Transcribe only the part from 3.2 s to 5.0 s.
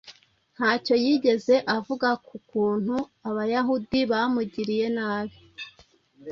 Abayahudi bamugiriye